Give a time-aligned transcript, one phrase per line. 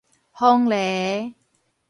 [0.31, 1.35] 黃鸝